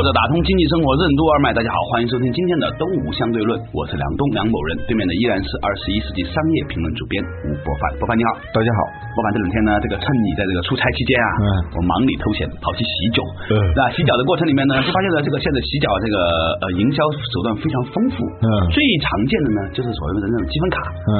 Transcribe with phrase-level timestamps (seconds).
[0.00, 8.80] 作者打通经济生活任督二脉，大家好，欢迎收听今天的东吴相对论，我是梁东梁某人，对面的依然是二十一世纪商业评论主编吴伯凡，伯凡你好，大家好，
[9.12, 11.46] 伯凡这两天呢，这个趁你在这个出差期间啊，嗯。
[11.76, 13.20] 我忙里偷闲跑去洗脚，
[13.52, 13.54] 嗯。
[13.76, 16.16] 那洗脚的过程里面呢，就发现了这个现在洗脚这个
[16.64, 18.48] 呃营销手段非常丰富，嗯。
[18.72, 21.12] 最常见的呢就是所谓的那种积分卡，嗯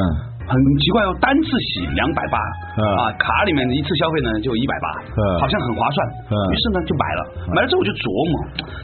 [0.50, 2.36] 很奇怪哦，单次洗两百八
[2.74, 5.98] 嗯啊，卡里面一次消费呢就一百八嗯，好像很划算。
[6.30, 7.20] 嗯于是呢就买了，
[7.54, 8.34] 买了之后我就琢磨，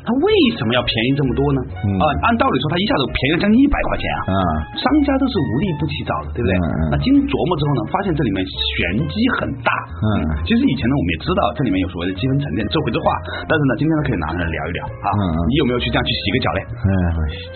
[0.06, 1.60] 他为什么要便宜这么多呢？
[1.82, 4.20] 嗯啊，按道理说他一下子便宜了将近一百块钱啊。
[4.30, 4.38] 啊
[4.78, 6.52] 商家都是无利不起早的，对不对？
[6.90, 9.70] 那经琢磨之后呢，发现这里面玄机很大。
[9.98, 10.06] 嗯
[10.46, 13.06] 其实以前呢，我们也知道这里面有所谓的积分沉淀这回的话，
[13.50, 15.08] 但是呢，今天呢可以拿出来聊一聊啊。
[15.50, 16.60] 你有没有去这样去洗个脚嘞？
[16.86, 16.90] 嗯，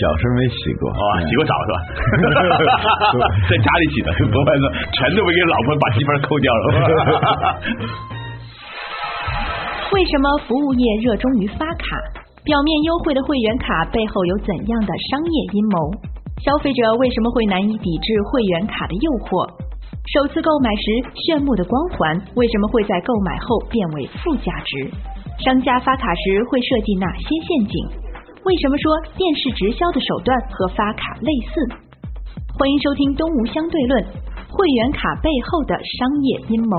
[0.01, 1.79] 脚是没洗过，哦，嗯洗过澡是吧？
[3.51, 6.65] 在家里洗的， 不会说全都被给老婆把积分扣掉了。
[9.93, 11.99] 为什么服务业热衷于发卡？
[12.45, 15.93] 表面优惠的会员卡背后有怎样的商业阴谋？
[16.41, 19.45] 消费者为什么会难以抵制会员卡的诱惑？
[20.15, 24.91] 首次购买时炫目的光环为什么会在购买后变为负价值？
[25.45, 27.75] 商家发卡时会设计哪些陷阱？
[28.45, 31.61] 为什么说电视直销的手段和发卡类似？
[32.61, 34.05] 欢迎收听《东吴相对论》，
[34.53, 36.77] 会员卡背后的商业阴谋。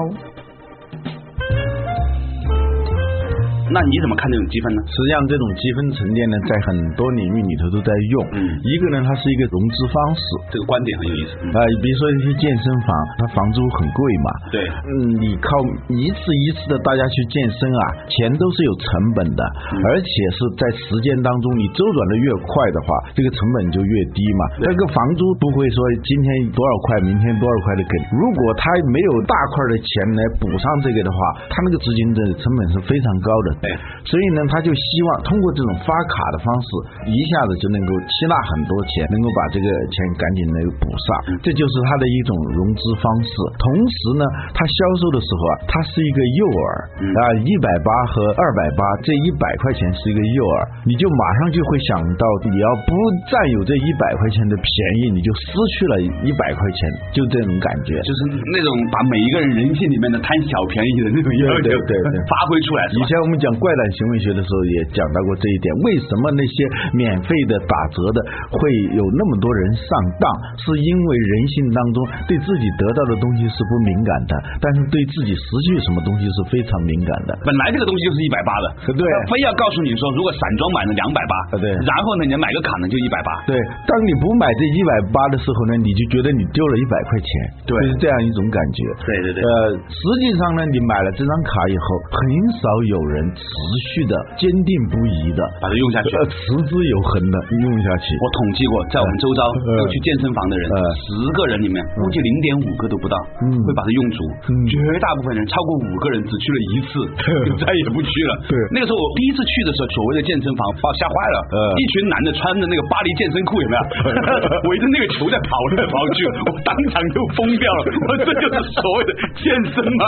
[3.71, 4.79] 那你怎么看这种积分呢？
[4.91, 8.15] 实际上，这种积分沉淀呢，在很多领域里头都在用。
[8.35, 10.21] 嗯一个呢，它是一个融资方式。
[10.51, 11.39] 这个观点很有意思。
[11.39, 14.27] 嗯啊、比如说一些健身房，它房租很贵嘛。
[14.51, 14.91] 对，嗯，
[15.23, 15.49] 你靠
[15.87, 19.41] 一次一次的大家去健身啊，钱都是有成本的，
[19.71, 24.67] 嗯而且是在时间当中，你周转的越快的话，这个成本就越低嘛。
[24.67, 27.93] 那个房租不会说今天多少块，明天多少块的给。
[28.19, 33.60] 如果他没有大块的钱来补上这个的话，他那个资金的成本是非常高的。
[33.61, 33.69] 对，
[34.09, 36.67] 所以呢，他就希望通过这种发卡的方式，
[37.05, 43.29] 一下子就能够吸纳很多钱，能够把这个钱赶紧能够补上，这就是他的一种融资方式。
[43.61, 44.23] 同时呢，
[44.57, 46.57] 他销售的时候啊，他是一个诱饵
[47.05, 52.97] 啊，一百八和二百八这一百块钱是一个诱饵，你就马上就会想到，你要不
[53.29, 54.65] 占有这一百块钱的便
[55.05, 55.93] 宜，你就失去了
[56.25, 56.79] 一百块钱，
[57.13, 57.93] 就这种感觉。
[58.01, 62.89] 就是那种把每一个人人性里面的贪小便宜的那种要求对对对发挥出来。
[62.97, 66.55] 以前我们讲怪诞行为学的时候也讲到过这一点，为什么那些
[66.93, 68.19] 免费的、打折的
[68.53, 68.59] 会
[68.95, 69.87] 有那么多人上
[70.19, 70.25] 当？
[70.61, 71.97] 是因为人性当中
[72.27, 77.33] 对自己得到的东西是不敏感的，但是对自己失去什么东西是非常敏感的。
[77.43, 79.03] 本来这个东西就是一百八的，对。
[79.31, 81.71] 非要告诉你说，如果散装版的两百八，啊对。
[81.71, 83.55] 然后呢，你买个卡呢就一百八，对，
[83.87, 87.29] 当你不买这一百八的时候呢，你就觉得你丢了一百块钱，
[87.65, 87.73] 对。
[87.81, 88.79] 就是这样一种感觉。
[89.05, 89.39] 对对对。
[89.41, 89.51] 呃，
[89.87, 92.19] 实际上呢，你买了这张卡以后，很
[92.59, 93.49] 少有人持
[93.89, 96.13] 续的、坚定不移的把它用下去。
[96.13, 96.37] 呃，持
[96.69, 97.35] 之有恒的
[97.65, 98.05] 用下去。
[98.21, 106.91] 我统计过，在我们周遭呃有去健身房的人呃，十个人里面估计零点五个都不到嗯会把它用足嗯，绝大部分人超过五个人只去了一次，
[107.49, 108.31] 就再也不去了。
[108.47, 113.81] 对那个时候我第一次去的时候，所谓的健身房把我吓坏了呃，一群男的穿着那个巴黎健身裤，有没有？
[114.69, 117.81] 围着那个球在跑来跑去，我当场就疯掉了。
[118.05, 120.03] 我这就是所谓的健身嘛，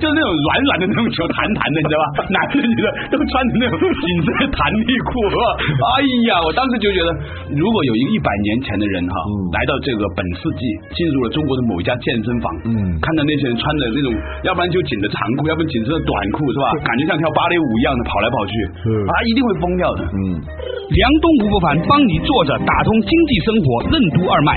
[0.00, 2.06] 就是那种软软的那种球，弹弹的，你知道吧？
[2.30, 5.44] 男的女的都穿着那种紧身的弹力裤，是吧？
[5.78, 5.94] 哎
[6.26, 7.08] 呀，我当时就觉得，
[7.54, 10.62] 如果有一个一百年前的人哈，嗯来到这个本世纪，
[10.96, 14.08] 进入了中国的某一家健身房，嗯看到那些人穿的那种，
[14.44, 16.64] 要不然就紧的长裤，要不然紧身的短裤，是吧？
[16.82, 18.52] 感觉像跳芭蕾舞一样的跑来跑去，
[18.88, 20.00] 嗯啊，一定会疯掉的。
[20.08, 24.50] 嗯，梁东吴不凡帮你坐着打通经济生活任督二脉，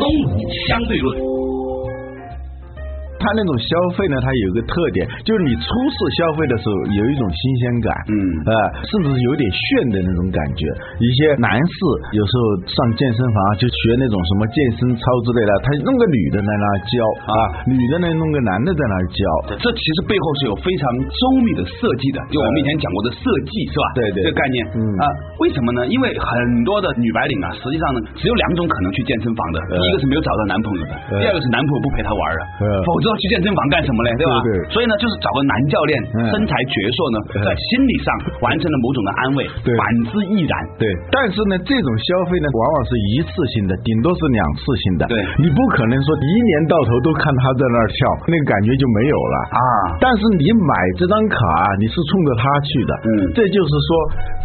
[0.00, 1.27] 东吴相对论。
[3.28, 8.16] 它那种消费呢，它有一个特点，就是你初次消费的时候有一种新鲜感，嗯。
[8.48, 8.52] 呃，
[8.88, 10.64] 甚至是有点炫的那种感觉。
[10.96, 11.72] 一些男士
[12.16, 16.92] 有时候上健身房就学那种什么健身操之类的，他弄个女的在那儿教
[17.28, 19.20] 啊，女的呢弄个男的在那儿教，
[19.60, 23.84] 这其实背后是有非常周密的设计的，就我们以前讲过的设计是吧？
[23.92, 24.80] 对对这个概念，嗯。
[25.04, 25.04] 啊，
[25.44, 25.84] 为什么呢？
[25.92, 31.20] 因为很多的女白领啊，实际上呢，只有两种可能去健身房的，一个是没有找到男朋友的，呃。
[31.20, 32.80] 第二个是男朋友不陪她玩的，呃。
[32.88, 34.08] 否则去健身房干什么嘞？
[34.16, 34.32] 对吧？
[34.46, 38.08] 对对所以呢，就是找个男教练，嗯身材矍铄呢，在心理上
[38.40, 40.54] 完成了某种的安慰，对反之亦然。
[40.78, 45.04] 对，但是呢，这种消费呢，往往是一次性的，顶多是两次性的。
[45.10, 47.98] 对你不可能说一年到头都看他在那儿跳，
[48.30, 49.60] 那个感觉就没有了啊
[49.98, 51.36] 但是你买这张卡，
[51.82, 52.92] 你是冲着他去的。
[53.02, 53.90] 嗯这就是说，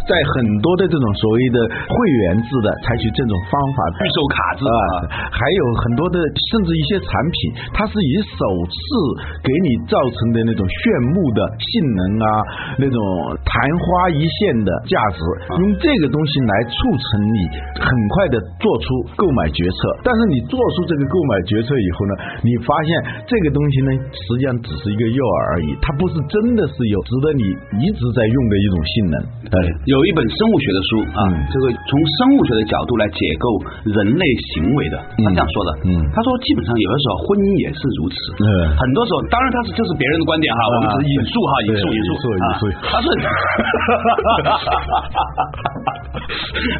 [0.04, 1.58] 在很多的这种所谓的
[1.88, 4.94] 会员制的采取这种方法预售卡制啊啊，
[5.32, 6.20] 还有很多的
[6.52, 7.36] 甚至一些产品，
[7.72, 8.78] 它是以首次
[9.40, 10.78] 给你造成的那种炫
[11.12, 12.28] 目的性能啊，
[12.76, 12.98] 那种
[13.42, 17.38] 昙花一现的价值，啊用这个东西来促成你
[17.80, 18.86] 很快的做出
[19.16, 19.76] 购买决策。
[20.04, 22.12] 但是你做出这个购买决策以后呢，
[22.44, 22.88] 你发现
[23.24, 27.42] 这个东西呢，实际上只是一个诱饵而已，它不是真的是有值得你
[27.80, 29.16] 一直在用的一种性能。
[29.48, 29.56] 对，
[29.94, 31.46] 有一本生物学的书啊，嗯。
[31.54, 33.46] 这个从生物学的角度来解构
[33.94, 35.94] 人类行为的，他这样说的，嗯。
[36.10, 38.74] 他说基本上有的时候婚姻也是如此，嗯。
[38.74, 42.10] 很多时候，当然他是这是别人的观点哈，我们只是引述哈，引述引述。
[42.18, 43.06] 对引述啊引述，他是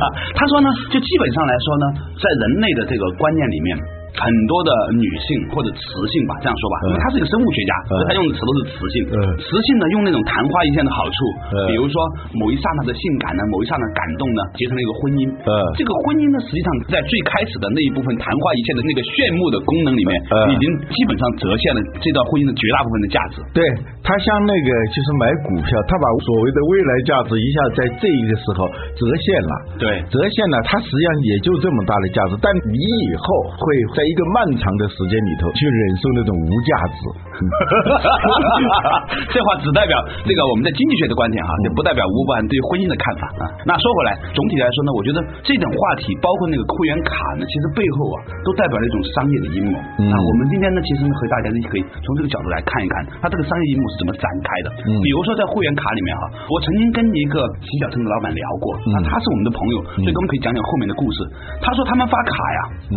[0.02, 1.84] 啊， 他说呢，就基本上来说呢，
[2.18, 3.78] 在人类的这个观念里面。
[4.14, 8.96] 很多的女性或者雌性吧，这样说吧，因为他是一个生物学家，所以他用的词都是雌性。
[9.10, 11.16] 嗯雌性呢，用那种昙花一现的好处，
[11.50, 11.98] 嗯比如说
[12.38, 15.26] 某一刹那的性感呢，某一刹那感动呢，结成了一个婚姻。
[15.26, 20.64] 嗯这个婚姻呢，实际上在最开始的那一部分昙花一现的那个炫目的功能里面，嗯已经
[20.94, 23.42] 基本上折现了这段婚姻的绝大部分的价值。
[23.50, 23.60] 对
[24.06, 29.52] 他像那个就是买股票，他把所谓的未来价值一下在这一个时候折现了。
[29.82, 33.26] 对折现了，它实际上也就这么大的价值，但你以后
[33.58, 33.64] 会
[33.96, 36.98] 在一个漫长的时间里头去忍受那种无价值。
[39.32, 43.44] 这话只代表这个我们的经济学的观点哈，嗯也不代表吴伯凡对婚姻的看法啊。
[43.66, 48.16] 那说回来，总体来说呢，我觉得这种话题，包括那个会员卡呢，其实背后啊，
[48.46, 50.14] 都代表了一种商业的阴谋嗯啊。
[50.14, 54.68] 我们今天呢，其实呢，和大家呢可以从这个角度来看一看，它这个商业阴谋是怎么展开的。
[54.86, 61.18] 嗯比如说在会员卡里面哈，我曾经跟一个洗脚城的老板聊过，啊，嗯他是我们的朋友，所以我们可以讲讲后面的故事。
[61.60, 62.60] 他说他们发卡呀，
[62.94, 62.96] 嗯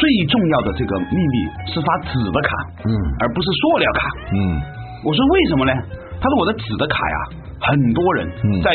[0.00, 1.36] 最重要的这个秘密
[1.68, 2.50] 是发纸的卡，
[2.88, 4.00] 嗯而不是塑料卡。
[4.32, 4.38] 嗯
[5.04, 5.72] 我说为什么呢？
[6.20, 7.16] 他说我的纸的卡呀，
[7.60, 8.68] 很多人嗯在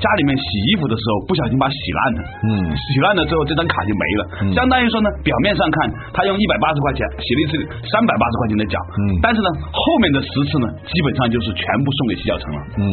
[0.00, 2.50] 家里面洗衣服的时候不小心把它洗烂了，嗯。
[2.74, 4.52] 洗烂了之后这张卡就没了，嗯。
[4.56, 5.76] 相当于说呢，表面上看
[6.16, 7.52] 他用一百八十块钱洗了一次
[7.92, 9.20] 三百八十块钱的脚，嗯。
[9.20, 12.60] 但是呢后面的十次呢，基本上就是全部送给洗脚城了。
[12.80, 12.84] 嗯。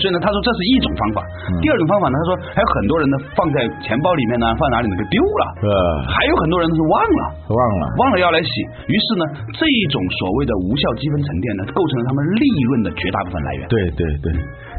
[0.00, 1.20] 所以呢，他说这是一种方法。
[1.60, 5.70] 第二种方法呢，他说还有很多人呢放在钱包里面呢，放哪里呢给丢了，呃，
[6.08, 7.22] 还有很多人是忘了。
[7.52, 7.84] 忘了。
[8.00, 8.50] 忘了要来洗，
[8.88, 13.68] 于是呢，这一种所谓的无效积分沉淀呢，构成了他们利润的绝大部分来源。
[13.68, 14.32] 对对对，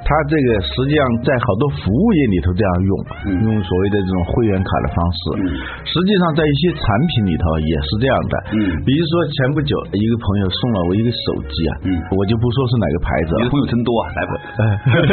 [0.04, 2.92] 他这个实际上在好多服务业里头这样用，
[3.26, 5.44] 嗯用所谓的这种会员卡的方式，嗯
[5.84, 8.34] 实际上在一些产品里头也是这样的。
[8.56, 13.50] 嗯比如说前不久一个朋友送了我一个手机啊，嗯我就不说是哪个牌子了你的。
[13.52, 14.32] 朋友真多啊，来吧。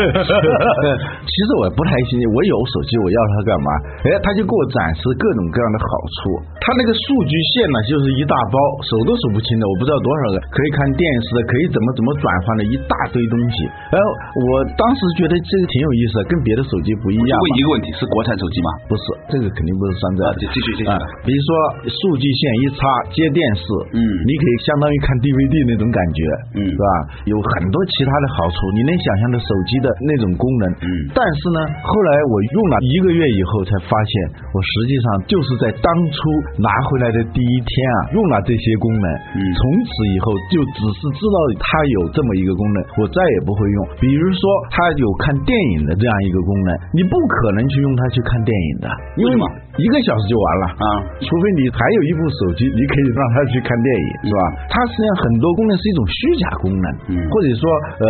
[1.26, 3.68] 其实我不太信，我有手机，我要它干嘛？
[4.04, 5.86] 哎，他就给我展示各种各样的好
[6.20, 6.22] 处。
[6.62, 8.56] 他那个数据线呢，就是一大包，
[8.86, 13.56] 数都数不清的，我不知道多少个，可以看电视的，可以怎么怎么转换的一大堆东西。
[13.90, 14.06] 然后
[14.42, 17.42] 我当时觉得这个挺有意思的，跟别的手机不一样嘛。
[17.42, 18.68] 问一个问题，是国产手机吗？
[18.88, 20.30] 不是，这个肯定不是山寨的。
[20.30, 21.48] 啊继继续继续啊，比如说
[21.88, 22.80] 数据线一插
[23.14, 23.62] 接电视，
[23.94, 26.20] 嗯你可以相当于看 DVD 那种感觉，
[26.56, 26.86] 嗯是吧？
[27.30, 34.12] 有很多其他的好处，你能想象的手机的那种功能，嗯但是呢，后来我用了一个月以后才发现，
[34.52, 36.16] 我实际上就是在当初
[36.58, 37.70] 拿回来的第一天
[38.02, 41.66] 啊，用了这些功能，嗯从此以后就只是知道它
[42.00, 43.78] 有这么一个功能，我再也不会用。
[44.00, 44.40] 比如说，
[44.72, 49.44] 它有看电影的这样一个功能，你不可能去用它去看电影的，因为为什么
[49.80, 50.86] 一个小时就完了啊
[51.16, 54.40] 除非你还有一部手机，你可以让他去看电影，是吧？
[54.68, 57.64] 它实际上很多功能是一种虚假功能，嗯或者说
[58.04, 58.06] 呃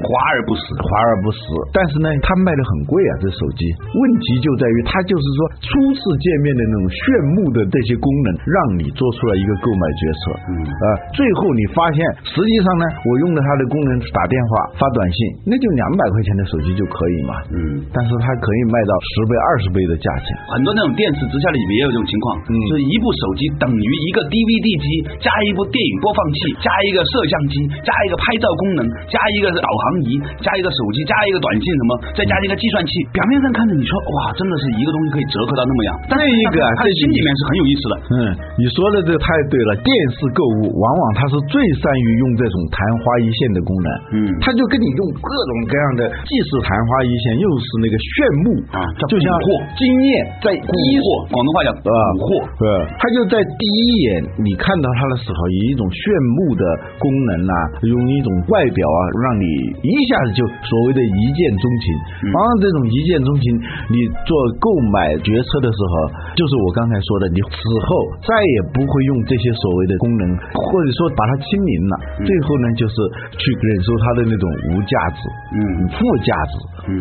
[0.00, 0.72] 华而不实。
[0.80, 1.40] 华而不实。
[1.76, 3.68] 但是呢，它卖的很贵啊，这手机。
[3.92, 7.00] 问题就在于它就是说初次见面的那种炫
[7.36, 10.20] 目的这些功能，让你做出了一个购买决策。
[10.48, 17.32] 嗯呃，最后你发现，实际上呢，我用了它的功能打电话、发短信，那就两百块钱的手机就可以嘛。
[17.52, 20.28] 嗯，但是它可以卖到十倍、二十倍的价钱。
[20.56, 24.86] 很多那种电视直销里面也有这种情况，嗯就是一部手机等于一个 DVD 机
[25.18, 32.92] 加一部电影播放器加一个摄像机加一个拍照功能加一个导航仪加一个手机加一个短信什么，再加一个计算器。
[33.10, 37.94] 表面上看着你说哇，真的是一个东西可以折合到那么样，但是一个啊它的心里面是很有意思的。
[38.06, 38.14] 嗯，
[38.60, 39.70] 你说的这太对了。
[39.86, 43.88] 电视购物往往它是最善于用这种昙花一现的功能。
[44.12, 48.10] 嗯它就跟你用各种各样的，既是昙花一现，又是那个炫
[48.44, 48.78] 目啊
[49.08, 50.10] 就像蛊惑经验
[50.42, 52.30] 在蛊一惑，广东话叫啊，蛊惑。
[52.60, 52.64] 呃，
[53.00, 56.00] 他就在第一眼你看到他的时候，以一种炫
[56.36, 56.62] 目的
[57.00, 57.54] 功能啊，
[57.84, 59.44] 用一种外表啊，让你
[59.82, 61.84] 一下子就所谓的一见钟情。
[62.26, 63.44] 嗯往往这种一见钟情，
[63.88, 63.96] 你
[64.28, 64.30] 做
[64.60, 65.92] 购买决策的时候，
[66.36, 67.56] 就是我刚才说的，你此
[67.86, 67.88] 后
[68.20, 71.94] 再也不会用这些所谓的功能，或者说把它清零了。
[72.26, 72.94] 最后呢，就是
[73.40, 75.20] 去忍受它的那种无价值，
[75.56, 76.54] 嗯负价值。
[76.86, 76.94] 嗯，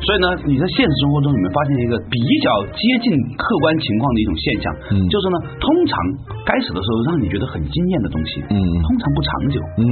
[0.00, 4.94] 所以呢，你在现实生活中，你们发现一个比较接近客观情况的一种现象，嗯。
[5.08, 5.92] 就是呢，通常
[6.44, 8.56] 该死的时候让你觉得很惊艳的东西，嗯。
[8.56, 9.84] 通常不长久，嗯。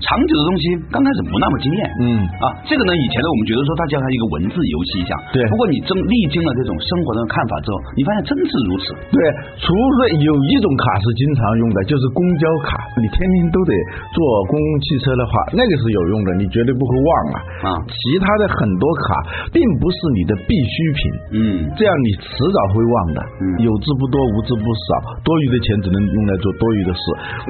[0.00, 2.04] 长久的东西刚开始不那么惊艳，嗯。
[2.40, 5.42] 啊，这个呢，以前呢，我们觉得说它叫它一个文字游戏一样，对。
[5.50, 9.18] 不过你真历经了这种生活的看法之后，你发现真是如此，对，
[9.60, 13.72] 除非有一种卡是经常用的，就是公交卡，你天天都得
[14.14, 14.18] 坐
[14.48, 17.36] 公共汽车的话，那个是有用的，你绝对不会忘啊。
[17.66, 17.68] 啊。
[17.90, 19.04] 其他的很多卡
[19.52, 21.00] 并不是你的必需品，
[21.36, 21.38] 嗯。
[21.76, 23.18] 这样你迟早会忘的。
[23.42, 27.00] 嗯有之不多，无之不少，多余的钱只能用来做多余的事。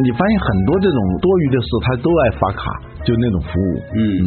[0.03, 2.63] 你发现很多这种多余的事，他都爱发卡，
[3.05, 3.73] 就那种服务。
[3.95, 4.25] 嗯嗯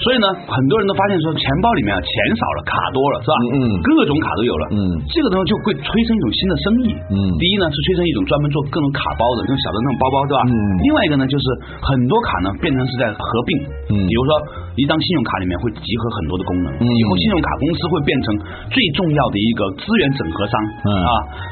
[0.00, 3.34] 所以呢，很多人都发现说，钱包里面啊钱少了，卡多了，是吧？
[3.52, 4.64] 嗯嗯各种卡都有了。
[4.72, 4.78] 嗯
[5.12, 6.88] 这个呢就会催生一种新的生意。
[7.12, 10.40] 嗯第一呢是催生一种专门做各种卡包的那种小的那种包包，对吧？
[10.48, 11.44] 嗯另外一个呢就是
[11.82, 13.50] 很多卡呢变成是在合并。
[13.92, 14.30] 嗯比如说
[14.78, 18.26] 一张信用卡里面会集合很多的功能，嗯以后信用卡公司会变成
[18.72, 20.54] 最重要的一个资源整合商。
[20.82, 21.10] 嗯啊，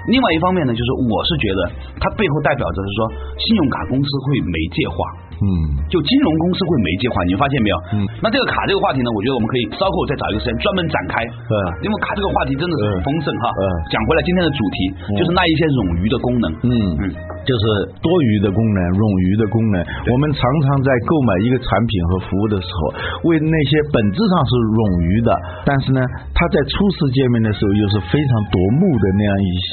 [0.09, 1.61] 另外一方面呢，就是我是觉得
[2.03, 2.99] 它背后代表着是说，
[3.39, 4.97] 信用卡公司会媒介化。
[5.41, 5.49] 嗯
[5.89, 7.77] 就金融公司会媒介化，你发现没有？
[7.97, 11.25] 嗯那这个卡这个话题呢，我觉得我们可以稍后再找一个时间专门展开。
[11.25, 13.47] 嗯啊因为卡这个话题真的是很丰盛哈。
[13.57, 14.77] 嗯讲回来，今天的主题
[15.17, 16.47] 就是那一些冗余的功能。
[16.65, 17.05] 嗯嗯
[17.41, 17.65] 就是
[18.05, 19.81] 多余的功能、冗余的功能。
[20.13, 25.31] 我们常常在购买一个产品和服务的时候，为那些本质上是冗余的，
[25.65, 26.05] 但是呢，
[26.37, 29.51] 它在初次见面的时候又是非常夺目的那样一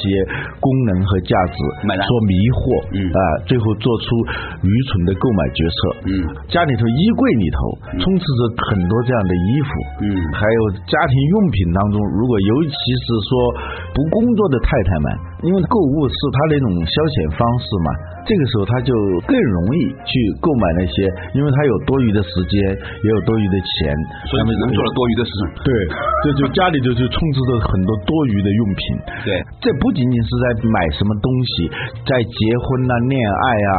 [0.58, 2.64] 功能和价值买单所迷惑，
[2.96, 4.06] 嗯啊，最后做出
[4.64, 5.78] 愚蠢的购买决策。
[6.06, 6.10] 嗯。
[6.46, 7.58] 家里头衣柜里头
[7.98, 9.70] 充斥着很多这样的衣服，
[10.06, 10.06] 嗯。
[10.38, 13.30] 还有家庭用品当中，如果尤其是说
[13.90, 15.06] 不工作的太太们，
[15.46, 17.88] 因为购物是他的一种消遣方式嘛，
[18.26, 18.90] 这个时候他就
[19.22, 21.06] 更容易去购买那些，
[21.38, 22.58] 因为他有多余的时间，
[23.02, 23.94] 也有多余的钱，
[24.26, 25.42] 所以只能做了多余的事情。
[25.62, 25.70] 对，
[26.26, 28.82] 这就家里就就充斥着很多多余的用品。
[29.22, 29.30] 对，
[29.62, 31.70] 这不仅仅是在买什么东西，
[32.02, 33.72] 在结婚啊、恋爱啊，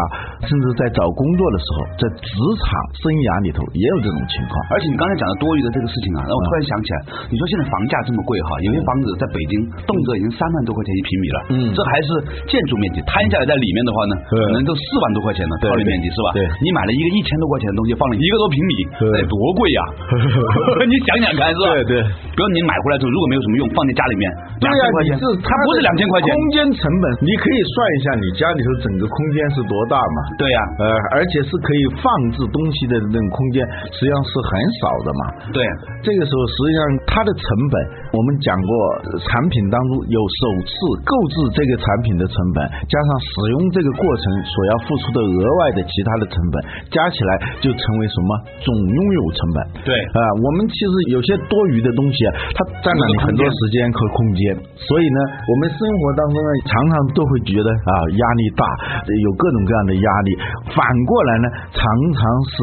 [0.47, 2.31] 甚至在找工作的时候，在职
[2.63, 2.65] 场
[3.03, 4.53] 生涯里头也有这种情况。
[4.71, 12.07] 而且你刚才讲的多余的这个事情啊，让我突然想起来，你说现在房价这么贵哈，有些房子在北京动辄已经三万多块钱一平米了，嗯这还是
[12.45, 16.27] 建筑面积，摊下来在里面的话呢，可能都四万多块钱呢，对套利面积是吧？
[16.37, 19.81] 对你买了一个一千多块钱的东西，放了一个多平米，对得多贵呀！
[20.89, 21.73] 你想想看是吧？
[21.73, 24.23] 对对比如你买回来之后，如果没有什么用，放在家里面，
[24.61, 30.17] 对呀、两千块钱你是，它不是两千块钱，空间成本你可以算一下，你家里头整个空间是多大嘛？
[30.37, 30.85] 对呀，呃，
[31.17, 32.05] 而且是可以放
[32.37, 35.21] 置东西的那种空间，实际上是很少的嘛。
[35.49, 35.59] 对，
[36.05, 37.73] 这个时候，实际上它的成本，
[38.13, 38.71] 我们讲过，
[39.09, 46.55] 呃产品当中有首次购置这个产品的成本，加上使用这个过程所要付出的额外的其他的成本，
[46.91, 47.31] 加起来
[47.63, 48.29] 就成为什么
[48.63, 49.57] 总拥有成本。
[49.85, 58.63] 对啊、我们其实有些多余的东西啊，它占了你很多时间和空间，所以呢，我们生活当中呢，常常都会觉得啊压力大，
[59.05, 60.29] 有各种各样的压力。
[60.73, 61.81] 反过来呢，常
[62.15, 62.55] 常是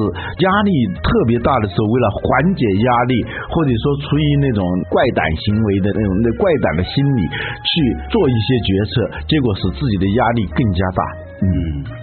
[0.45, 2.23] 压力特别大的时候，为了缓
[2.55, 3.15] 解压力，
[3.51, 7.71] 或者说出于那种怪胆行为的那种那怪胆的心理去
[8.11, 8.91] 做一些决策，
[9.31, 11.01] 结果使自己的压力更加大。
[11.39, 11.49] 嗯，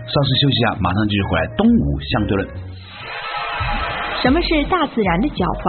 [0.08, 2.48] 稍事休息一下，马上继续回来，东吴相对论。
[4.24, 5.68] 什么是大自然的狡猾？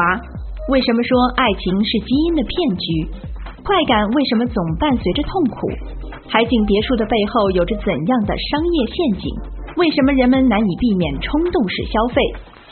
[0.71, 2.87] 为什么说爱情是基因的骗局？
[3.67, 5.59] 快感为什么总伴随着痛苦？
[6.29, 9.29] 海景别墅的背后有着怎样的商业陷阱？
[9.77, 12.23] 为什么人们难以避免冲动式消费？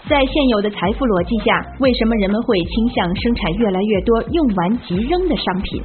[0.09, 1.51] 在现有的财富逻辑下，
[1.81, 5.83] 为什么人们会倾向生产越来越多用完即扔的商品？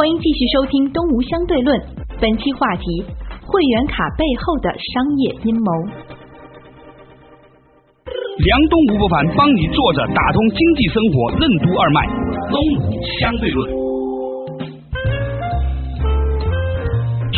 [0.00, 1.78] 欢迎继续收听《东吴相对论》，
[2.16, 3.04] 本期话题：
[3.44, 5.68] 会员卡背后的商业阴谋。
[8.08, 12.00] 梁东吴不凡帮你坐着打通经济生活任督二脉，
[12.48, 13.79] 东吴相对论。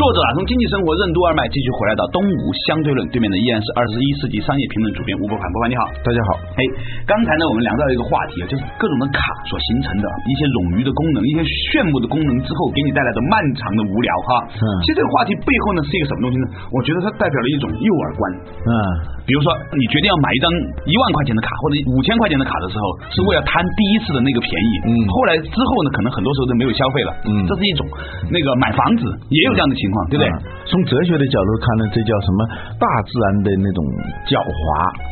[0.02, 5.86] 作者打通经济生活任督二脉，继续回来到东吴相对论对面的依然是二十一世纪商业评论主编吴伯凡，伯凡你好。
[6.02, 6.60] 大家好，哎，
[7.06, 14.30] 刚才呢，我们聊到一个话题啊，就是各种的卡所形成的一些冗余的功能，一些炫目的功能之后，给你带来的漫长的无聊哈。
[14.50, 16.44] 嗯其实这个话题背后呢是一个什么东西呢？
[16.74, 18.20] 我觉得它代表了一种诱饵观。
[18.66, 18.74] 嗯
[19.22, 20.50] 比如说，你决定要买一张
[20.82, 22.82] 一万块钱的卡或者五千块钱的卡的时候，
[23.14, 24.72] 是为了贪第一次的那个便宜。
[24.82, 27.14] 嗯后来之后呢，可能很多时候都没有消费了。
[27.30, 27.86] 嗯这是一种。
[28.34, 30.26] 那个买房子也有这样的情况，对不对？
[30.32, 30.40] 嗯
[30.72, 32.38] 从哲学的角度看呢，这叫什么？
[32.80, 33.84] 大自然的那种
[34.24, 34.56] 狡猾，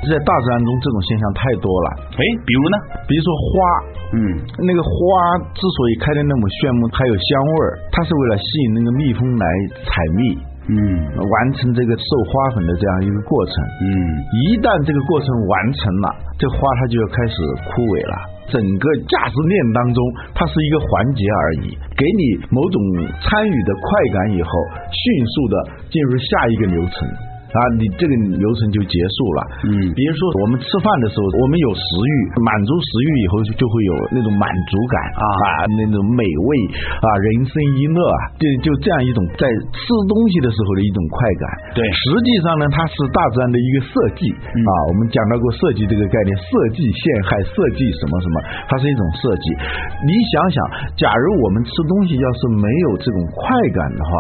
[0.08, 1.88] 在大自然中这种现象太多了。
[2.16, 2.76] 哎，比如呢？
[3.04, 3.52] 比如说花，
[4.16, 4.16] 嗯，
[4.64, 4.88] 那个花
[5.52, 9.44] 之所以开的那么炫目，它有香味儿，它是为了吸引那个蜜蜂来
[9.84, 10.22] 采蜜，
[10.72, 10.78] 嗯
[11.12, 13.52] 完成这个授花粉的这样一个过程。
[13.84, 13.86] 嗯
[14.48, 16.08] 一旦这个过程完成了，
[16.40, 17.34] 这花它就要开始
[17.68, 18.14] 枯萎了。
[18.50, 20.04] 整个价值链当中，
[20.34, 22.82] 它是一个环节而已，给你某种
[23.22, 24.50] 参与的快感以后，
[24.90, 25.54] 迅速的
[25.88, 27.29] 进入下一个流程。
[27.50, 29.40] 啊，你这个流程就结束了。
[29.66, 32.14] 嗯比如说我们吃饭的时候，我们有食欲，
[32.46, 35.24] 满足食欲以后就就会有那种满足感啊
[35.74, 36.48] 那种美味
[37.02, 41.44] 啊，人生一乐啊，就就这样一种在吃东西的时候的一种快感。
[41.74, 44.72] 对实际上呢，它是大自然的一个设计、啊。
[44.88, 48.36] 我们讲到过设计这个概念，设计陷害，设计什么什么，
[48.70, 49.46] 它是一种设计。
[50.06, 50.58] 你想想，
[50.96, 54.10] 假如我们吃东西要是没有这种快感的话，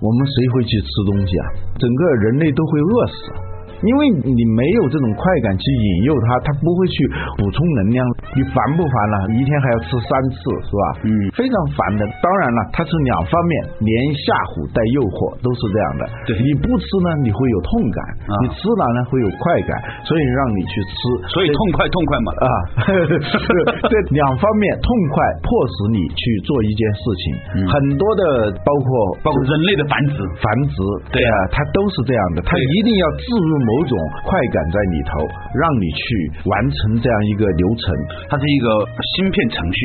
[0.00, 1.44] 我们谁会去吃东西啊？
[1.78, 3.49] 整个人类都会饿死。
[3.82, 6.96] 因为你没有这种快感去引诱他，他不会去
[7.38, 8.00] 补充能量。
[8.36, 9.16] 你烦不烦了？
[9.32, 10.82] 一天还要吃三次，是吧？
[11.06, 12.02] 嗯非常烦的。
[12.20, 16.02] 当然了，它是两方面，连吓唬带诱惑都是这样的。
[16.28, 19.72] 对你不吃呢，你会有痛感；啊你吃了呢，会有快感，
[20.04, 20.98] 所以让你去吃。
[21.32, 22.28] 所以痛快痛快嘛。
[22.40, 22.48] 啊，
[23.88, 27.24] 这两方面痛快迫使你去做一件事情，
[27.56, 28.22] 嗯很多的
[28.64, 28.86] 包括
[29.24, 30.16] 包括人类的繁殖。
[30.40, 30.76] 繁殖，
[31.12, 33.94] 对啊，它都是这样的，它一定要置入某种
[34.26, 35.22] 快感在里头，
[35.54, 36.02] 让你去
[36.42, 37.94] 完成这样一个流程。
[38.26, 38.66] 它是一个
[39.14, 39.78] 芯片程序，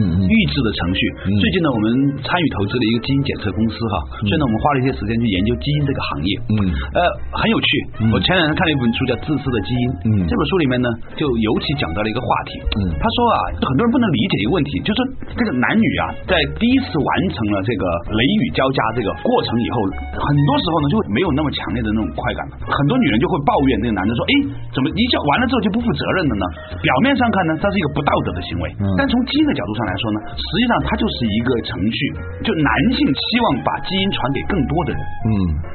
[0.00, 1.00] 预制的程序。
[1.28, 1.86] 嗯最近呢，我们
[2.22, 6.30] 参与投资了一个基因检测公司哈，所以呢，我们花了一些时间去研究基因这个行业。
[6.48, 6.98] 嗯呃，
[7.34, 7.68] 很有趣。
[8.12, 12.60] 我前两天看了一本书叫《自私的基因》，嗯这本书里面呢，就尤其讲到了一个话题。
[12.78, 14.98] 嗯他说啊，很多人不能理解一个问题，就是
[15.34, 19.76] 这个男女啊，在第一次完成了这个雷雨交加这个过程以后，
[20.14, 22.58] 很多时候呢，就会没有那么强烈的那种快感了。
[22.70, 24.32] 很多女人就会抱怨这个男的说：“哎，
[24.72, 26.44] 怎么一下完了之后就不负责任了呢？”
[26.80, 31.98] 表面上看呢，它是一个不道德的行为，嗯但从基因的角度上来说呢，实际上它就是一个程序，
[32.46, 35.00] 就男性希望把基因传给更多的人。
[35.00, 35.30] 嗯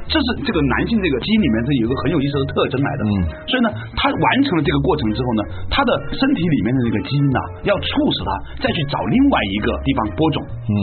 [0.08, 3.02] 这是这个男性这个基因里面是有一个很有意思的特征来的。
[3.04, 3.12] 嗯
[3.44, 8.30] 所以呢，他完成了这个过程之后呢，他的身体里面的那个基因啊、要促使他
[8.64, 10.38] 再去找另外一个地方播种。
[10.68, 10.74] 嗯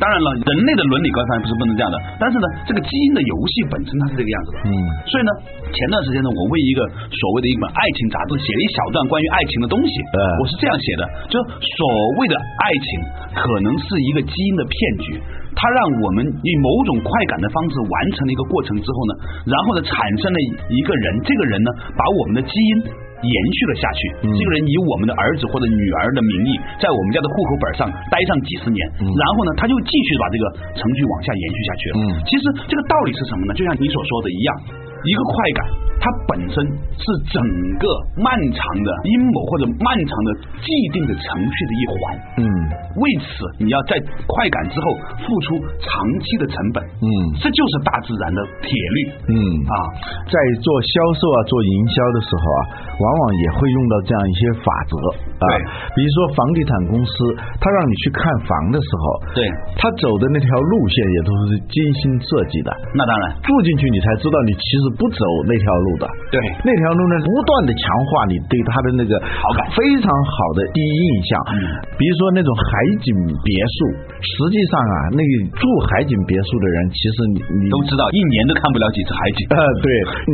[0.00, 4.56] 当然了，人类的伦理观上不是不能这样的，但是呢，这个基因的游戏本身它是这个样子的。
[4.64, 4.72] 嗯
[5.04, 5.30] 所以呢，
[5.68, 6.80] 前段时间呢，我为一个
[7.12, 9.92] 所谓的一本爱情杂志写了一小段关于爱情的东西。
[10.16, 11.36] 呃我是这样写的，就
[11.76, 11.84] 所
[12.16, 12.88] 谓的爱情
[13.36, 15.20] 可能是一个基因的骗局。
[15.52, 19.12] 它让我们以某种快感的方式完成了一个过程之后呢，
[19.44, 20.38] 然后呢，产生了
[20.72, 22.72] 一个人，这个人呢，把我们的基因
[23.22, 24.00] 延续了下去。
[24.24, 30.44] 嗯这个人以我们的儿子或者女儿的名义，在我们家的户口本上待上几十年，然后呢，他就继续把这个
[30.76, 31.94] 程序往下延续下去了。
[32.00, 33.54] 嗯其实这个道理是什么呢？
[33.54, 34.50] 就像你所说的一样，
[35.04, 35.60] 一个快感，
[36.00, 36.56] 它本身
[36.96, 37.36] 是整
[37.76, 37.84] 个
[38.16, 40.28] 漫长的阴谋或者漫长的
[40.64, 41.94] 既定的程序的一环。
[42.40, 42.46] 嗯
[42.96, 43.28] 为此，
[43.60, 45.92] 你要在快感之后付出长
[46.24, 46.82] 期的成本。
[46.82, 47.08] 嗯
[47.38, 49.36] 这就是大自然的铁律嗯
[49.68, 49.74] 啊。
[50.24, 52.60] 在做销售啊、做营销的时候啊，
[52.96, 54.94] 往往也会用到这样一些法则
[55.40, 55.56] 啊。
[55.96, 57.12] 比如说房地产公司，
[57.60, 59.40] 他让你去看房的时候，对，
[59.80, 62.70] 他走的那条路线也都是精心设计的。
[62.92, 66.04] 那当然，住进去，你才知道你其实不走那条路的。
[66.30, 71.30] 对那条路呢，不断的强化你对他的那个好感非常好的第一印象。
[71.56, 71.58] 嗯
[72.00, 72.72] 比如说那种海
[73.04, 73.12] 景
[73.44, 73.76] 别墅，
[74.24, 79.40] 实际上啊，那个住海景别墅的人，其实你你都知道一年都看不了几次海景。
[79.52, 79.88] 呃，对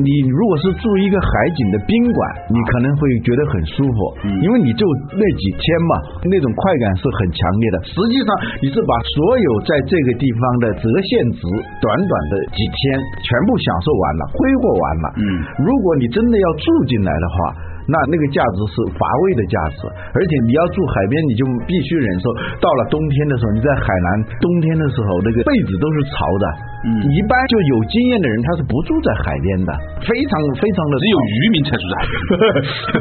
[0.07, 2.19] 你如果是住一个海景的宾馆，
[2.55, 3.99] 你可能会觉得很舒服，
[4.31, 5.93] 嗯因为你就那几天嘛，
[6.27, 7.77] 那种快感是很强烈的。
[7.85, 8.29] 实际上，
[8.61, 11.43] 你是把所有在这个地方的折现值，
[11.81, 12.79] 短短的几天
[13.23, 15.07] 全部享受完了，挥霍完了。
[15.17, 15.25] 嗯
[15.65, 17.76] 如果你真的要住进来的话。
[17.87, 22.27] 那那个价值是乏味的价值，而且你要住海边，你就必须忍受
[22.59, 24.09] 到了冬天的时候，你在海南
[24.43, 26.45] 冬天的时候，那个被子都是潮的，
[26.87, 29.71] 嗯一般就有经验的人他是不住在海边的，
[30.03, 32.57] 非常非常的只有渔民才住在海边。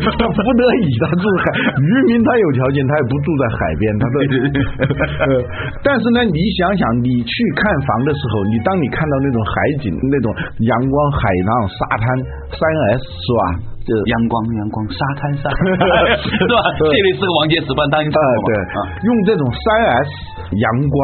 [0.37, 1.43] 他不得已他住海，
[1.81, 4.17] 渔民他有条件他也不住在海边，他都。
[5.25, 5.29] 呃
[5.83, 12.05] 但是呢，你想想，你去看房的时候，你当你看到那种海景、那种阳光、海浪、沙滩、
[12.53, 12.59] 三
[12.93, 13.74] S 是吧？
[13.85, 15.45] 这阳光，阳光，沙滩上，
[16.17, 16.57] 是吧？
[16.81, 18.51] 这里是个王杰值班当一唱呃，过嘛对。
[18.57, 19.65] 啊，用这种三
[20.01, 20.09] S
[20.57, 20.97] 阳光、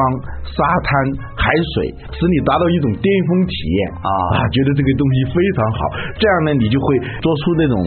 [0.50, 0.89] 沙滩、
[1.38, 1.46] 海
[1.78, 3.80] 水，使你达到一种巅峰体验。
[4.02, 4.10] 啊。
[4.34, 5.80] 啊，觉得这个东西非常好。
[6.17, 6.86] 这样呢，你就会
[7.22, 7.78] 做出那种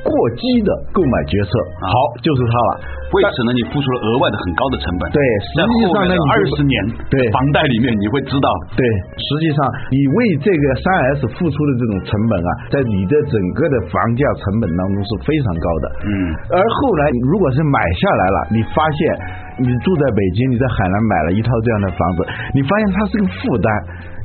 [0.00, 1.50] 过激的购买决策。
[1.84, 1.92] 好，
[2.24, 2.72] 就是它了。
[3.12, 5.04] 为此呢，你付出了额外的很高的成本。
[5.12, 5.20] 对
[5.52, 6.74] 实际上呢你二十年
[7.12, 7.16] 对。
[7.36, 8.80] 房贷里面，你会知道，对，
[9.16, 9.58] 实际上
[9.92, 10.84] 你为这个三
[11.16, 15.84] S 付出的这种成本啊，在你的整个的房价成本当中是非常高的。
[16.06, 16.10] 嗯，
[16.54, 18.98] 而后来如果是买下来了，你发现
[19.58, 23.68] 你住在北京，你在海南买了一套这样的房子，你发现它是个负担。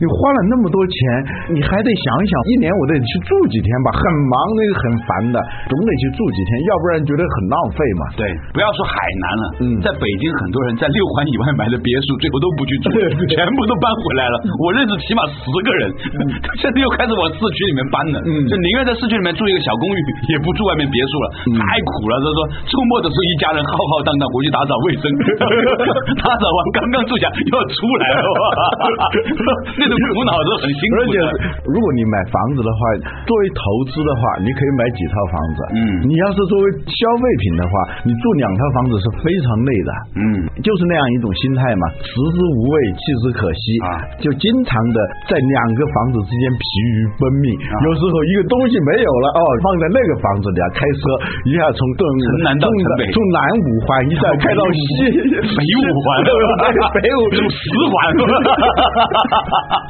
[0.03, 5.39] 你花了那么多钱，你还得想一想，一年我得去住几天吧，很忙，那个很烦的，
[5.71, 8.03] 总得去住几天，要不然觉得很浪费嘛。
[8.19, 8.91] 对，不要说海
[9.23, 12.91] 南了，嗯在北京很多人在六环以外买的别墅，最后都不去住
[13.31, 14.35] 全部都搬回来了。
[14.59, 15.81] 我认识起码十个人，
[16.59, 19.97] 现在又开始往市区里面搬了，嗯就宁愿在市区里面住一个小公寓，
[20.35, 22.19] 也不住外面别墅了，嗯太苦了。
[22.19, 25.03] 他说周末的时候一家人浩浩荡荡回去打扫卫生，
[26.19, 28.19] 打扫完刚刚住下又要出来了，
[29.79, 31.15] 那种苦恼是很辛苦而且。
[31.69, 32.79] 如果你买房子的话，
[33.25, 35.59] 作为投资的话，你可以买几套房子。
[35.77, 37.73] 嗯你要是作为消费品的话，
[38.05, 39.91] 你住两套房子是非常累的。
[40.19, 40.23] 嗯，
[40.61, 43.87] 就是那样一种心态嘛，食之无味，弃之可惜啊
[44.19, 44.97] 就经常的
[45.29, 47.47] 在两个房子之间疲于奔命。
[47.71, 51.01] 啊有时候一个东西没有了，哦，放在那个房子里啊，开车
[51.49, 54.79] 一下从东城南到城北从南五环一下开到西
[55.41, 56.29] 北五环 对
[56.99, 57.93] 北五住 十环。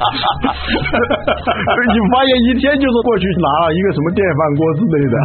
[1.94, 5.16] 你发现一天就是过去拿了一个什么电饭锅之类的，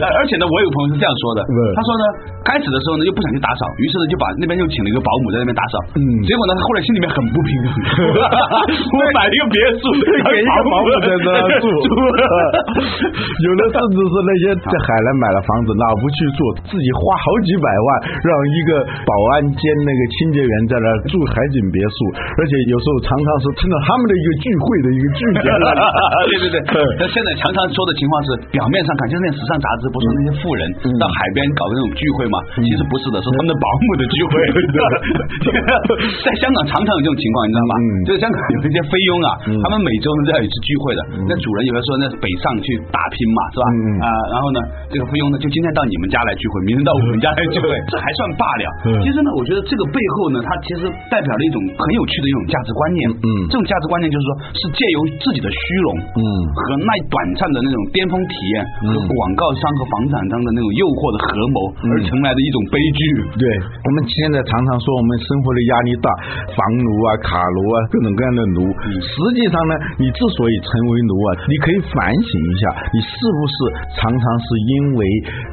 [0.18, 2.04] 而且呢，我有朋友是这样说的嗯，他说呢，
[2.44, 6.00] 开始的时候呢又不想去打扫，于是呢就把那边又请了一个保姆在那边打扫，嗯。
[6.28, 7.72] 结果呢他后来心里面很不平衡，
[8.20, 10.04] 我买了一个别墅，给
[10.40, 10.88] 一个保姆。
[11.00, 11.32] 在那
[11.62, 17.88] 住，有的甚至是那些在海南买了房子哪不去住，自己花好几百万
[18.20, 21.96] 让一个保安兼那个清洁员在那住海景别墅，
[22.36, 25.48] 而且有时候常常是听到他们的一个聚会的一个聚点。
[26.30, 34.32] 对对对，那现在常常说的情况是，表面上看就是那时尚杂志不是那些富人嗯到海边搞那种聚会嘛，其实不是的，是他们的保姆的聚会。
[36.24, 37.88] 在香港常常有这种情况，你知道吗嗯？
[38.06, 43.64] 就是香港有一些菲佣啊嗯，他们每周呢在一次聚会的，那主人有的说那北上去打拼嘛，是吧？
[44.04, 44.58] 啊，然后呢，
[44.90, 48.88] 这个菲佣呢就今天到你们家来聚会，明天到我们家来聚会，这还算罢了嗯。
[49.02, 53.00] 其实呢，我觉得这个背后呢，它其实代表了一种很有趣的一种价值观念。
[53.10, 56.22] 嗯这种价值观念就是说，是借由自己的虚荣，嗯
[56.54, 61.58] 和那短暂的那种巅峰体验，嗯和广告商和房产商的那种诱惑的合谋
[61.90, 63.00] 而成来的一种悲剧。
[63.36, 63.44] 对
[63.84, 66.08] 我们现在常常说我们生活的压力大，
[66.54, 68.58] 房奴啊、卡奴啊，各种各样的奴。
[69.02, 72.64] 实际上呢，你之所以成为奴啊，你可以反省一下，
[72.94, 73.54] 你是不是
[73.98, 75.00] 常常是因为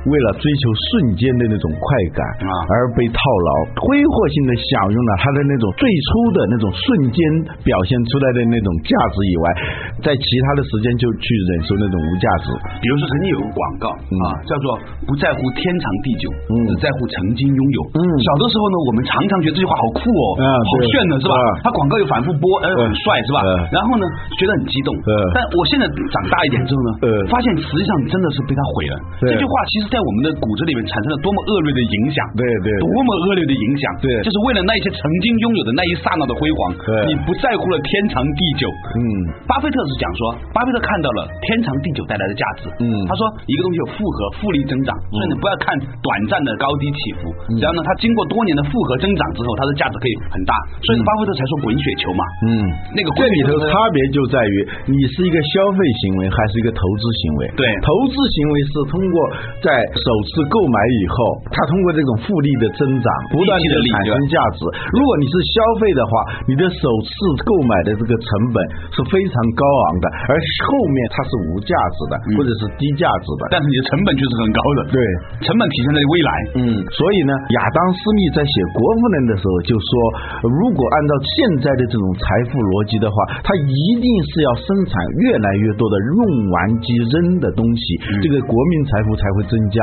[0.07, 7.16] 为了追求瞬间的那种快感啊而被套牢，挥霍性的享用了他的那种最初的那种瞬间
[7.63, 9.45] 表现出来的那种价值以外，
[10.05, 12.45] 在其他的时间就去忍受那种无价值。
[12.81, 14.77] 比如说，曾经有个广告嗯啊，叫做
[15.07, 17.79] “不在乎天长地久，嗯只在乎曾经拥有”。
[17.97, 21.65] 嗯小的时候呢，我们常常觉得这句话好酷哦，啊好炫的是吧啊？
[21.65, 23.49] 它广告又反复播，呃，很帅是吧嗯？
[23.73, 24.05] 然后呢，
[24.37, 25.11] 觉得很激动嗯。
[25.33, 28.95] 但我现在长大一点之后呢嗯，发现实际上真的是被他毁了。
[29.25, 32.21] 这句话其实在我们的骨子里面产生了多么恶劣的影响。
[32.37, 33.83] 对对多么恶劣的影响！
[34.01, 38.67] 对就是为了那一些曾经拥有的那一刹那的辉煌，对你不在乎了天长地久。
[38.67, 39.01] 嗯
[39.47, 42.67] 巴菲特是讲说，巴菲特看到了天长地久带来的价值。
[42.83, 50.51] 嗯他说一个东西有复合、复利增长，所以你不要看短暂的高低起伏，只要呢它经过多年的复合增长之后，它的价值可以很大。
[50.83, 52.23] 所以巴菲特才说滚雪球嘛。
[52.43, 52.51] 嗯，
[52.91, 54.55] 那个这里头差别就在于
[54.91, 57.41] 你是一个消费行为还是一个投资行为。
[57.55, 59.15] 对投资行为是通过
[59.63, 61.15] 在首次购买以后，
[61.55, 64.59] 它通过这种复利的增长，不断的产生价值。
[64.91, 66.11] 如果你是消费的话，
[66.51, 67.11] 你的首次
[67.43, 68.57] 购买的这个成本
[68.93, 73.53] 是非常高昂的，而后面它是无价值的，或者是低价值的。
[73.53, 74.79] 但是你的成本却是很高的。
[74.93, 74.99] 对，
[75.45, 76.31] 成本体现在未来。
[76.57, 76.61] 嗯，
[76.93, 79.91] 所以呢，亚当·斯密在写《国富论》的时候就说，
[80.47, 84.93] 如果按照现在的这种财富逻辑的话，它一定是要生产
[85.27, 87.83] 越来越多的用完即扔的东西，
[88.23, 89.77] 这个国民财富才会增加。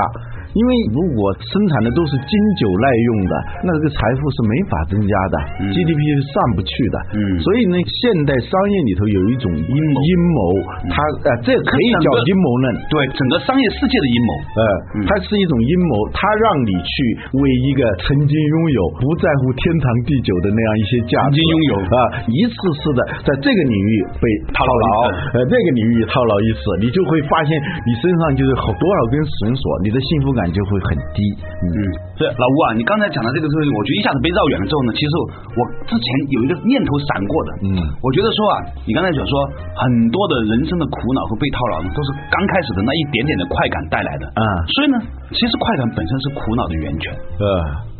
[0.54, 3.34] 因为如果生产的都是经久耐用的，
[3.66, 5.34] 那这个财富是没法增加的、
[5.74, 6.96] g d p 是上不去的。
[7.18, 7.18] 嗯。
[7.42, 10.38] 所以呢，现代商业里头有一种阴谋，阴谋，
[10.94, 12.64] 它呃，这可以叫阴谋论。
[12.86, 14.30] 对整个商业世界的阴谋。
[14.54, 14.62] 呃，
[15.10, 16.94] 它是一种阴谋，它让你去
[17.34, 21.74] 为一个曾经拥有、不在乎天长地久的那样一些价值，曾经拥有。
[21.84, 21.98] 啊，
[22.30, 27.50] 一次次的在这个领域被套套牢牢，呃，这个领域套牢一次，你就会发现
[27.84, 31.20] 你身上就是好多少根绳索，你的幸福感就会很低。
[31.62, 31.78] 嗯嗯，
[32.18, 35.12] 对，老吴啊，你刚才讲的这个东西，我觉得一下子被绕远了之后呢，其实
[35.56, 36.04] 我之前
[36.34, 39.32] 有一个念头闪过的，嗯我觉得说啊，你刚才讲说
[39.78, 44.42] 很多的人生的苦恼和被套牢呢，都是刚开始的那一点点的快感带来的，啊
[44.74, 44.96] 所以呢，
[45.30, 47.14] 其实快感本身是苦恼的源泉。
[47.38, 47.46] 呃，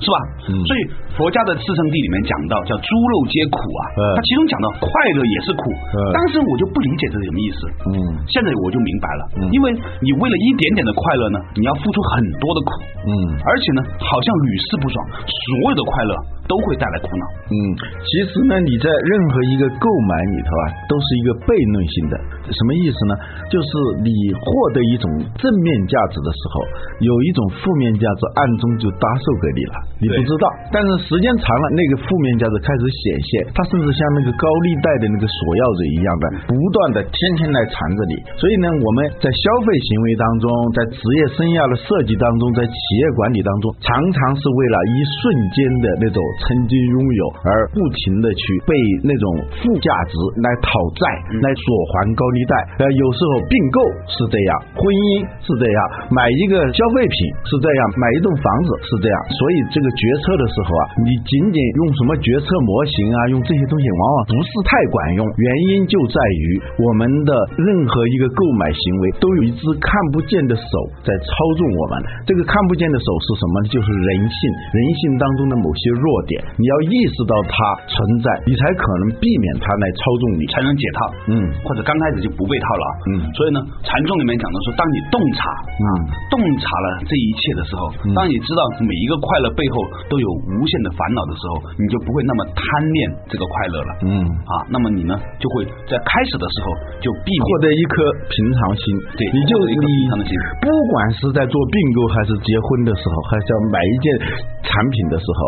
[0.05, 0.17] 是吧？
[0.47, 0.61] 嗯。
[0.61, 0.81] 所以
[1.17, 4.03] 佛家的四圣谛里面讲到叫猪肉皆苦啊，嗯。
[4.13, 5.63] 它其中讲到快乐也是苦。
[5.73, 5.99] 嗯。
[6.13, 7.97] 当时我就不理解这是什么意思，嗯。
[8.29, 9.49] 现在我就明白了，嗯。
[9.49, 9.73] 因为
[10.05, 12.71] 你为了一点点的快乐呢，你要付出很多的苦，
[13.09, 13.13] 嗯。
[13.41, 16.13] 而且呢，好像屡试不爽，所有的快乐
[16.49, 17.25] 都会带来苦恼。
[17.49, 17.57] 嗯，
[18.05, 22.15] 其实呢，你在任何一个购买里头啊，都是一个悖论性的。
[22.53, 23.13] 什么意思呢？
[23.49, 23.69] 就是
[24.05, 25.09] 你获得一种
[25.41, 26.55] 正面价值的时候，
[27.01, 30.45] 有一种负面价值暗中就搭售给你了，你不知道。
[30.69, 38.15] 但是时间长了，那个负面价值开始显现，它甚至像那个高利贷的那个索要者一样的，不断的天天来缠着你。
[38.37, 45.21] 所以呢，我们在消费行为当中，在职业生涯的设计当中，在企业管理当中，常常是为了一瞬
[45.57, 48.73] 间的那种曾经拥有，而不停的去被
[49.07, 49.25] 那种
[49.63, 51.05] 负价值来讨债，
[51.39, 52.53] 来索还高利贷。
[52.81, 53.79] 呃，有时候并购
[54.11, 55.79] 是这样，婚姻是这样，
[56.11, 57.17] 买一个消费品
[57.47, 59.17] 是这样，买一栋房子是这样。
[59.31, 65.23] 所以这个决策的时候啊，你仅仅用什么决策模型啊，用这些东西往往不是太管用。
[65.25, 66.47] 原因就在于
[66.83, 70.73] 我们的任何一个购买行为都有一只看不见的手
[71.07, 71.93] 在操纵我们。
[72.27, 73.67] 这个看不见的手是什么呢？
[73.71, 74.39] 就是人性，
[74.73, 77.53] 人性当中的某些弱点，你要意识到它
[77.85, 80.43] 存在，你才可能避免它来操纵你。
[80.55, 80.99] 才能解套，
[81.35, 81.35] 嗯
[81.67, 85.51] 或者刚开始就不被套牢，嗯所以呢，禅宗里面讲的说，当你洞察，
[85.83, 85.87] 嗯
[86.31, 94.23] 洞察了这一切的时候，嗯当你知道每一个快乐背后都有无限的烦恼的时候，你就不会那么贪恋这个快乐了，嗯。
[94.47, 96.67] 啊，那么你呢就会在开始的时候
[97.03, 98.85] 就避免获得一颗平常心，
[99.19, 100.33] 对你就一颗你平常的心
[100.63, 104.07] 不管是在做并购还是结婚的时候，还是要买一件
[104.63, 105.41] 产品的时候，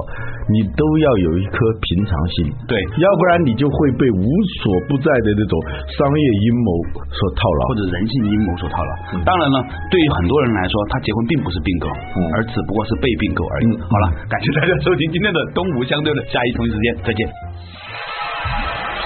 [0.47, 4.23] 你都要有一颗平常心，对要不然你就会被无
[4.63, 5.55] 所不在的那种
[5.99, 6.71] 商业阴谋
[7.11, 7.75] 所套牢或。
[7.77, 8.91] 者人性阴谋所套牢。
[9.27, 13.67] 当然了，对于很多人来说，他结婚并不是并购，嗯而只不过是被并购而已。
[13.67, 17.29] 嗯好了，感谢大家收听今天的东吴相对论，下一同一时间再见。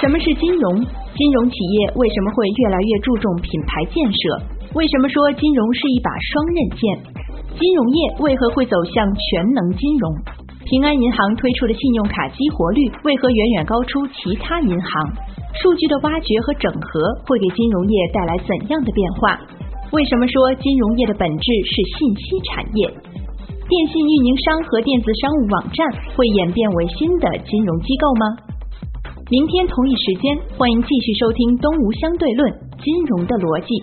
[0.01, 0.79] 什么是金融？
[1.17, 4.23] 金融企业为什么会越来越注重品牌建设？
[4.79, 6.83] 为什么说金融是一把双刃剑？
[7.59, 10.07] 金融业为何会走向全能金融？
[10.71, 15.11] 平安银行推出的信用卡激活率为何远远高出其他银行？
[15.59, 19.35] 数据的挖掘和整合会给金融业带来怎样的变化？
[19.91, 22.87] 为什么说金融业的本质是信息产业？
[22.87, 28.39] 电信运营商和电子商务网站会演变为新的金融机构吗？
[29.29, 32.47] 明天同一时间，欢迎继续收听《东吴相对论：
[32.79, 33.75] 金融的逻辑》。